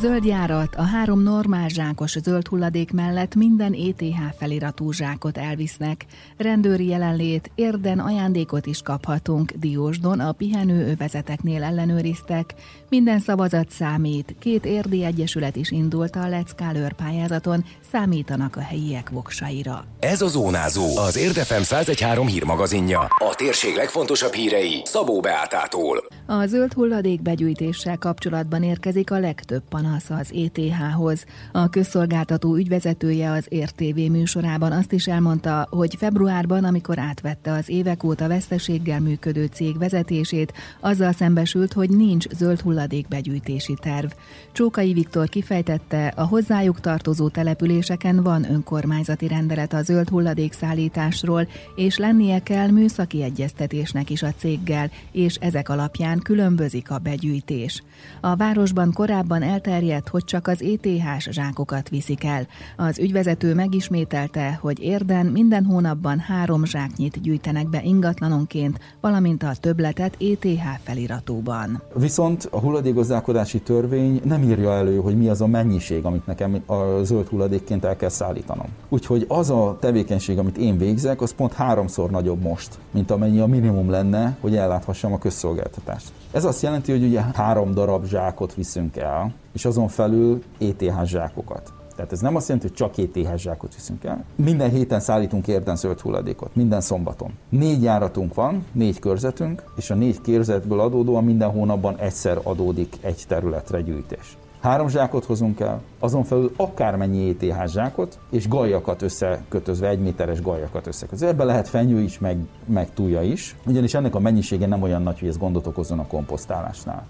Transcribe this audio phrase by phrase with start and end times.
[0.00, 6.06] Zöld járat, a három normál zsákos zöld hulladék mellett minden ETH feliratú zsákot elvisznek.
[6.36, 9.52] Rendőri jelenlét, érden ajándékot is kaphatunk.
[9.52, 12.54] Diósdon a pihenő övezeteknél ellenőriztek.
[12.88, 14.34] Minden szavazat számít.
[14.38, 19.84] Két érdi egyesület is indult a Leckál pályázaton, számítanak a helyiek voksaira.
[20.00, 23.00] Ez a Zónázó, az Érdefem 1013 hírmagazinja.
[23.00, 26.06] A térség legfontosabb hírei Szabó Beátától.
[26.26, 31.24] A zöld hulladék begyűjtéssel kapcsolatban érkezik a legtöbb panasz az ETH-hoz.
[31.52, 38.04] A közszolgáltató ügyvezetője az RTV műsorában azt is elmondta, hogy februárban, amikor átvette az évek
[38.04, 44.10] óta veszteséggel működő cég vezetését, azzal szembesült, hogy nincs zöld hulladékbegyűjtési terv.
[44.52, 51.96] Csókai Viktor kifejtette, a hozzájuk tartozó településeken van önkormányzati rendelet a zöld hulladék szállításról, és
[51.96, 57.82] lennie kell műszaki egyeztetésnek is a céggel, és ezek alapján különbözik a begyűjtés.
[58.20, 59.76] A városban korábban elterjedt,
[60.08, 62.46] hogy csak az ETH-s zsákokat viszik el.
[62.76, 70.16] Az ügyvezető megismételte, hogy érden minden hónapban három zsáknyit gyűjtenek be ingatlanonként, valamint a többletet
[70.20, 70.46] ETH
[70.82, 71.82] feliratóban.
[71.94, 77.02] Viszont a hulladékgazdálkodási törvény nem írja elő, hogy mi az a mennyiség, amit nekem a
[77.02, 78.66] zöld hulladékként el kell szállítanom.
[78.88, 83.46] Úgyhogy az a tevékenység, amit én végzek, az pont háromszor nagyobb most, mint amennyi a
[83.46, 86.12] minimum lenne, hogy elláthassam a közszolgáltatást.
[86.32, 91.72] Ez azt jelenti, hogy ugye három darab zsákot viszünk el, és azon felül ETH zsákokat.
[91.96, 94.24] Tehát ez nem azt jelenti, hogy csak ETH zsákot viszünk el.
[94.36, 97.32] Minden héten szállítunk érden zöld hulladékot, minden szombaton.
[97.48, 103.24] Négy járatunk van, négy körzetünk, és a négy körzetből adódóan minden hónapban egyszer adódik egy
[103.28, 104.36] területre gyűjtés.
[104.60, 110.86] Három zsákot hozunk el, azon felül akármennyi ETH zsákot, és gajakat összekötözve, egy méteres gajakat
[110.86, 111.28] összekötözve.
[111.28, 115.18] Ebbe lehet fenyő is, meg, meg túlja is, ugyanis ennek a mennyisége nem olyan nagy,
[115.18, 117.06] hogy ez gondot okozzon a komposztálásnál.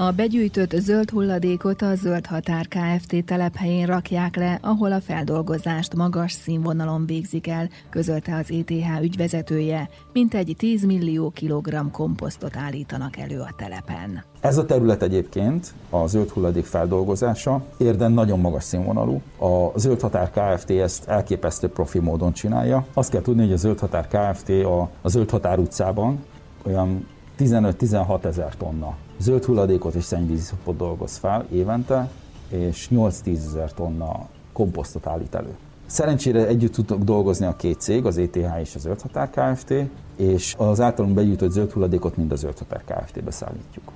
[0.00, 3.24] A begyűjtött zöld hulladékot a Zöld Határ Kft.
[3.24, 10.34] telephelyén rakják le, ahol a feldolgozást magas színvonalon végzik el, közölte az ETH ügyvezetője, mint
[10.34, 14.24] egy 10 millió kilogramm komposztot állítanak elő a telepen.
[14.40, 19.20] Ez a terület egyébként, a zöld hulladék feldolgozása érden nagyon magas színvonalú.
[19.38, 20.70] A Zöld Határ Kft.
[20.70, 22.86] ezt elképesztő profi módon csinálja.
[22.94, 24.48] Azt kell tudni, hogy a Zöld Határ Kft.
[24.48, 26.24] a, a Zöld Határ utcában
[26.62, 27.06] olyan
[27.38, 32.10] 15-16 ezer tonna zöld hulladékot és szennyvízszapot dolgoz fel évente,
[32.48, 35.56] és 8-10 ezer tonna komposztot állít elő.
[35.86, 39.74] Szerencsére együtt tudok dolgozni a két cég, az ETH és a Zöld Határ Kft.,
[40.16, 43.92] és az általunk begyűjtött zöld hulladékot mind a Zöld Határ Kft-be szállítjuk.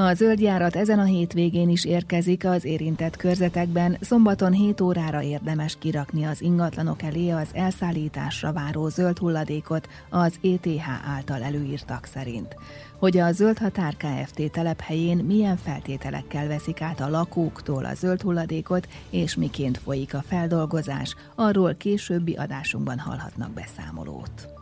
[0.00, 6.24] A zöldjárat ezen a hétvégén is érkezik az érintett körzetekben, szombaton 7 órára érdemes kirakni
[6.24, 12.56] az ingatlanok elé az elszállításra váró zöld hulladékot az ETH által előírtak szerint.
[12.98, 14.50] Hogy a Zöld Határ Kft.
[14.50, 21.14] telephelyén milyen feltételekkel veszik át a lakóktól a zöld hulladékot, és miként folyik a feldolgozás,
[21.34, 24.57] arról későbbi adásunkban hallhatnak beszámolót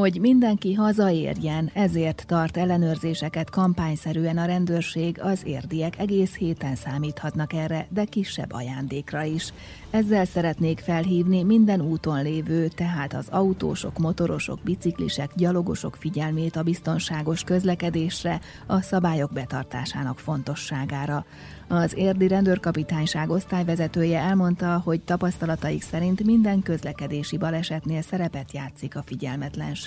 [0.00, 7.86] hogy mindenki hazaérjen, ezért tart ellenőrzéseket kampányszerűen a rendőrség, az érdiek egész héten számíthatnak erre,
[7.90, 9.52] de kisebb ajándékra is.
[9.90, 17.42] Ezzel szeretnék felhívni minden úton lévő, tehát az autósok, motorosok, biciklisek, gyalogosok figyelmét a biztonságos
[17.42, 21.24] közlekedésre, a szabályok betartásának fontosságára.
[21.68, 29.85] Az érdi rendőrkapitányság osztályvezetője elmondta, hogy tapasztalataik szerint minden közlekedési balesetnél szerepet játszik a figyelmetlenség.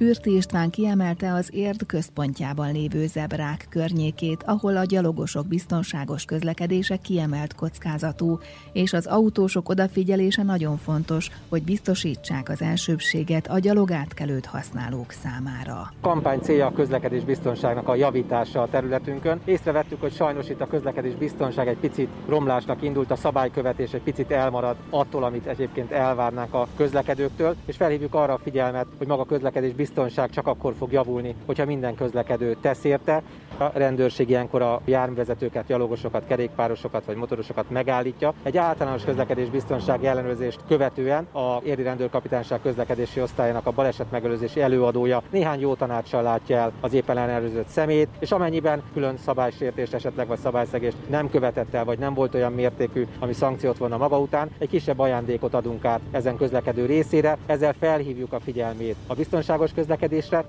[0.00, 7.54] Kürti István kiemelte az érd központjában lévő zebrák környékét, ahol a gyalogosok biztonságos közlekedése kiemelt
[7.54, 8.38] kockázatú,
[8.72, 15.92] és az autósok odafigyelése nagyon fontos, hogy biztosítsák az elsőbséget a gyalogátkelőt használók számára.
[16.00, 19.40] Kampány célja a közlekedés biztonságnak a javítása a területünkön.
[19.44, 24.30] Észrevettük, hogy sajnos itt a közlekedés biztonság egy picit romlásnak indult, a szabálykövetés egy picit
[24.30, 29.24] elmarad attól, amit egyébként elvárnánk a közlekedőktől, és felhívjuk arra a figyelmet, hogy maga a
[29.24, 33.22] közlekedés biztonság csak akkor fog javulni, hogyha minden közlekedő tesz érte.
[33.58, 38.34] A rendőrség ilyenkor a járművezetőket, gyalogosokat, kerékpárosokat vagy motorosokat megállítja.
[38.42, 45.22] Egy általános közlekedés biztonsági ellenőrzést követően a érdi rendőrkapitányság közlekedési osztályának a baleset megelőzési előadója
[45.30, 50.38] néhány jó tanácssal látja el az éppen ellenőrzött szemét, és amennyiben külön szabálysértést esetleg vagy
[50.38, 54.68] szabályszegést nem követett el, vagy nem volt olyan mértékű, ami szankciót vonna maga után, egy
[54.68, 60.44] kisebb ajándékot adunk át ezen közlekedő részére, ezzel felhívjuk a figyelmét a biztonságos közlekedésre.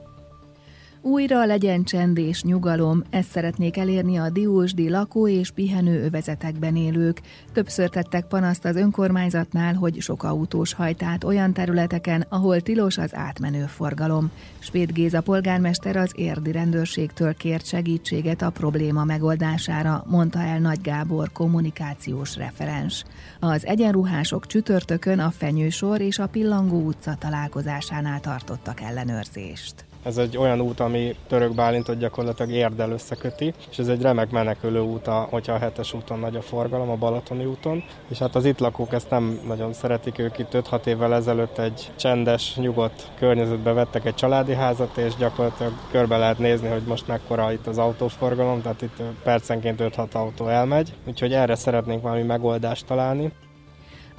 [1.04, 7.22] Újra legyen csend és nyugalom, ezt szeretnék elérni a diósdi lakó- és pihenő övezetekben élők.
[7.54, 13.16] Többször tettek panaszt az önkormányzatnál, hogy sok autós hajt át olyan területeken, ahol tilos az
[13.16, 14.32] átmenő forgalom.
[14.60, 21.32] Spét Géza polgármester az érdi rendőrségtől kért segítséget a probléma megoldására, mondta el Nagy Gábor
[21.32, 23.04] kommunikációs referens.
[23.40, 29.91] Az egyenruhások csütörtökön a Fenyősor és a Pillangó utca találkozásánál tartottak ellenőrzést.
[30.04, 34.80] Ez egy olyan út, ami Török Bálintot gyakorlatilag érdel összeköti, és ez egy remek menekülő
[34.80, 37.84] út, hogyha a hetes úton nagy a forgalom, a Balatoni úton.
[38.08, 41.92] És hát az itt lakók ezt nem nagyon szeretik, ők itt 5-6 évvel ezelőtt egy
[41.96, 47.52] csendes, nyugodt környezetbe vettek egy családi házat, és gyakorlatilag körbe lehet nézni, hogy most mekkora
[47.52, 53.32] itt az autóforgalom, tehát itt percenként 5-6 autó elmegy, úgyhogy erre szeretnénk valami megoldást találni.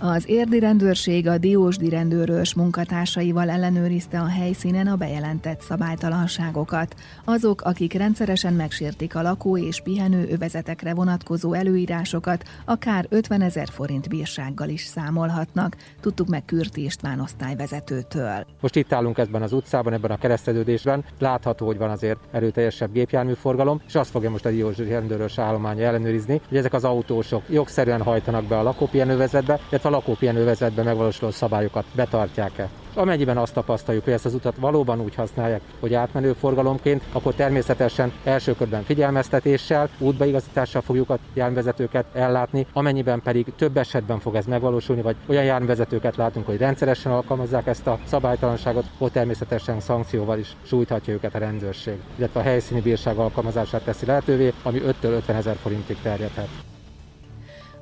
[0.05, 6.95] Az érdi rendőrség a Diósdi rendőrös munkatársaival ellenőrizte a helyszínen a bejelentett szabálytalanságokat.
[7.25, 14.09] Azok, akik rendszeresen megsértik a lakó és pihenő övezetekre vonatkozó előírásokat, akár 50 ezer forint
[14.09, 18.47] bírsággal is számolhatnak, tudtuk meg Kürti István osztályvezetőtől.
[18.61, 23.81] Most itt állunk ebben az utcában, ebben a kereszteződésben, látható, hogy van azért erőteljesebb gépjárműforgalom,
[23.87, 28.45] és azt fogja most a Diósdi rendőrös állománya ellenőrizni, hogy ezek az autósok jogszerűen hajtanak
[28.45, 32.69] be a lakópihenővezetbe, illetve lakópihenővezetben megvalósuló szabályokat betartják-e.
[32.95, 38.13] Amennyiben azt tapasztaljuk, hogy ezt az utat valóban úgy használják, hogy átmenő forgalomként, akkor természetesen
[38.25, 45.03] első körben figyelmeztetéssel, útbaigazítással fogjuk a járművezetőket ellátni, amennyiben pedig több esetben fog ez megvalósulni,
[45.03, 51.13] vagy olyan járművezetőket látunk, hogy rendszeresen alkalmazzák ezt a szabálytalanságot, ott természetesen szankcióval is sújthatja
[51.13, 55.97] őket a rendőrség, illetve a helyszíni bírság alkalmazását teszi lehetővé, ami 5-től 50 ezer forintig
[56.03, 56.72] terjedhet.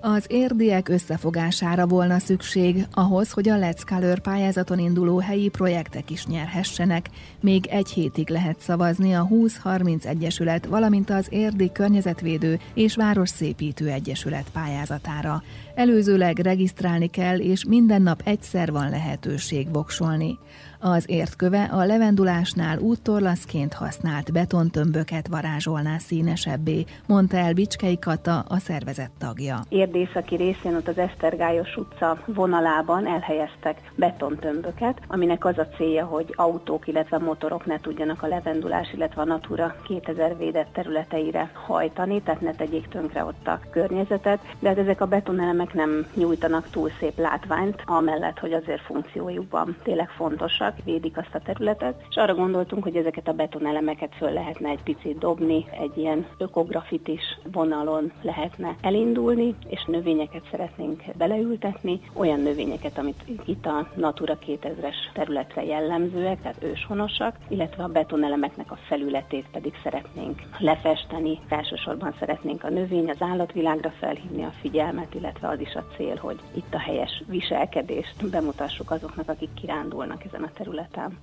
[0.03, 6.27] Az érdiek összefogására volna szükség ahhoz, hogy a Let's Color pályázaton induló helyi projektek is
[6.27, 7.09] nyerhessenek.
[7.41, 14.51] Még egy hétig lehet szavazni a 20-30 Egyesület, valamint az Érdi Környezetvédő és Városszépítő Egyesület
[14.53, 15.43] pályázatára.
[15.81, 20.39] Előzőleg regisztrálni kell, és minden nap egyszer van lehetőség voksolni.
[20.83, 29.11] Az értköve a levendulásnál úttorlaszként használt betontömböket varázsolná színesebbé, mondta el Bicskei Kata, a szervezet
[29.19, 29.61] tagja.
[29.69, 36.89] Érdészaki részén ott az Esztergályos utca vonalában elhelyeztek betontömböket, aminek az a célja, hogy autók,
[36.89, 42.55] illetve motorok ne tudjanak a levendulás, illetve a Natura 2000 védett területeire hajtani, tehát ne
[42.55, 47.83] tegyék tönkre ott a környezetet, de hát ezek a betonelemek nem nyújtanak túl szép látványt,
[47.87, 53.29] amellett, hogy azért funkciójukban tényleg fontosak védik azt a területet, és arra gondoltunk, hogy ezeket
[53.29, 60.43] a betonelemeket föl lehetne egy picit dobni, egy ilyen ökografitis vonalon lehetne elindulni, és növényeket
[60.51, 67.89] szeretnénk beleültetni, olyan növényeket, amit itt a Natura 2000-es területre jellemzőek, tehát őshonosak, illetve a
[67.89, 71.39] betonelemeknek a felületét pedig szeretnénk lefesteni.
[71.49, 76.41] Elsősorban szeretnénk a növény, az állatvilágra felhívni a figyelmet, illetve az is a cél, hogy
[76.55, 81.19] itt a helyes viselkedést bemutassuk azoknak, akik kirándulnak ezen a területen.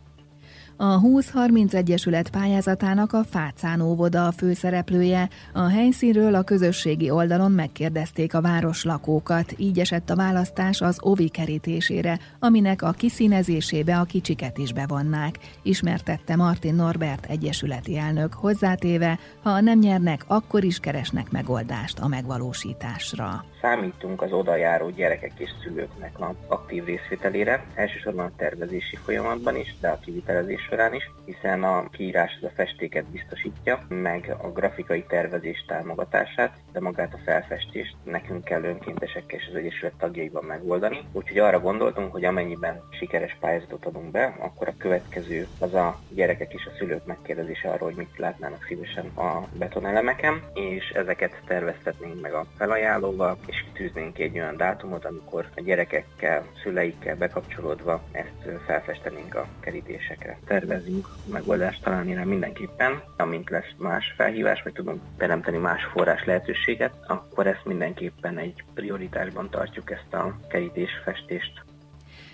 [0.79, 5.29] A 2030 Egyesület pályázatának a Fácán óvoda a főszereplője.
[5.53, 11.29] A helyszínről a közösségi oldalon megkérdezték a város lakókat, így esett a választás az ovi
[11.29, 19.61] kerítésére, aminek a kiszínezésébe a kicsiket is bevonnák, ismertette Martin Norbert egyesületi elnök, hozzátéve, ha
[19.61, 23.45] nem nyernek, akkor is keresnek megoldást a megvalósításra.
[23.61, 29.87] Számítunk az odajáró gyerekek és szülőknek a aktív részvételére, elsősorban a tervezési folyamatban is, de
[29.87, 35.65] a kivitelezés során is, hiszen a kiírás az a festéket biztosítja, meg a grafikai tervezés
[35.67, 41.03] támogatását, de magát a felfestést nekünk kell önkéntesekkel és az Egyesület tagjaiban megoldani.
[41.11, 46.53] Úgyhogy arra gondoltunk, hogy amennyiben sikeres pályázatot adunk be, akkor a következő az a gyerekek
[46.53, 52.33] és a szülők megkérdezése arról, hogy mit látnának szívesen a betonelemeken, és ezeket terveztetnénk meg
[52.33, 59.47] a felajánlóval, és kitűznénk egy olyan dátumot, amikor a gyerekekkel, szüleikkel bekapcsolódva ezt felfestenénk a
[59.59, 63.01] kerítésekre tervezünk megoldást találni rá mindenképpen.
[63.17, 66.25] Amint lesz más felhívás, vagy tudunk teremteni más forrás
[66.67, 71.65] lehetőséget, akkor ezt mindenképpen egy prioritásban tartjuk ezt a kerítésfestést.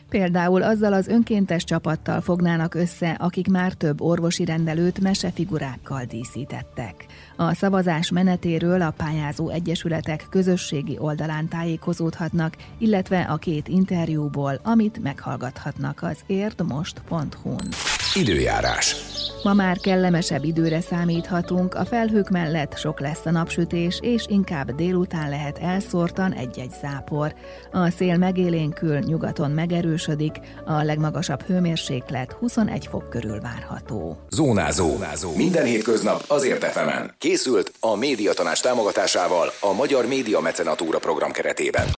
[0.10, 7.06] Például azzal az önkéntes csapattal fognának össze, akik már több orvosi rendelőt mesefigurákkal díszítettek.
[7.36, 16.02] A szavazás menetéről a pályázó egyesületek közösségi oldalán tájékozódhatnak, illetve a két interjúból, amit meghallgathatnak
[16.02, 17.93] az érdmost.hu-n.
[18.16, 18.96] Időjárás.
[19.44, 25.30] Ma már kellemesebb időre számíthatunk, a felhők mellett sok lesz a napsütés, és inkább délután
[25.30, 27.34] lehet elszórtan egy-egy zápor.
[27.72, 34.18] A szél megélénkül, nyugaton megerősödik, a legmagasabb hőmérséklet 21 fok körül várható.
[34.30, 34.90] Zónázó.
[34.90, 35.36] Zónázó.
[35.36, 37.14] Minden hétköznap azért efemen.
[37.18, 41.88] Készült a médiatanás támogatásával a Magyar Média Mecenatúra program keretében.